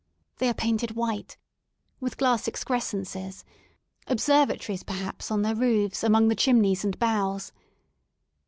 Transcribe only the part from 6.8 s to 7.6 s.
and boughs.